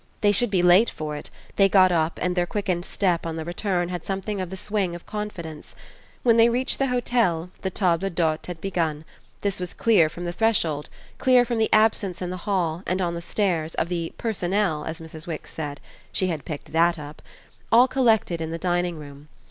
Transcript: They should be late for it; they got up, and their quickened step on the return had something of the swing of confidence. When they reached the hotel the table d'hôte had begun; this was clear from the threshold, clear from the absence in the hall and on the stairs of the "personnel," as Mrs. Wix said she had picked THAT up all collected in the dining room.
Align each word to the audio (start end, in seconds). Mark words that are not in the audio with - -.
They 0.21 0.31
should 0.31 0.49
be 0.49 0.63
late 0.63 0.89
for 0.89 1.15
it; 1.15 1.29
they 1.57 1.69
got 1.69 1.91
up, 1.91 2.17
and 2.19 2.35
their 2.35 2.47
quickened 2.47 2.85
step 2.85 3.23
on 3.23 3.35
the 3.35 3.45
return 3.45 3.89
had 3.89 4.03
something 4.03 4.41
of 4.41 4.49
the 4.49 4.57
swing 4.57 4.95
of 4.95 5.05
confidence. 5.05 5.75
When 6.23 6.37
they 6.37 6.49
reached 6.49 6.79
the 6.79 6.87
hotel 6.87 7.51
the 7.61 7.69
table 7.69 8.09
d'hôte 8.09 8.47
had 8.47 8.59
begun; 8.59 9.05
this 9.41 9.59
was 9.59 9.75
clear 9.75 10.09
from 10.09 10.25
the 10.25 10.33
threshold, 10.33 10.89
clear 11.19 11.45
from 11.45 11.59
the 11.59 11.69
absence 11.71 12.19
in 12.19 12.31
the 12.31 12.37
hall 12.47 12.81
and 12.87 12.99
on 12.99 13.13
the 13.13 13.21
stairs 13.21 13.75
of 13.75 13.89
the 13.89 14.11
"personnel," 14.17 14.85
as 14.85 14.99
Mrs. 14.99 15.27
Wix 15.27 15.53
said 15.53 15.79
she 16.11 16.29
had 16.29 16.45
picked 16.45 16.71
THAT 16.71 16.97
up 16.97 17.21
all 17.71 17.87
collected 17.87 18.41
in 18.41 18.49
the 18.49 18.57
dining 18.57 18.97
room. 18.97 19.27